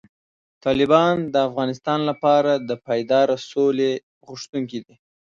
[0.65, 3.91] طالبان د افغانستان لپاره د پایداره سولې
[4.27, 4.95] غوښتونکي دي.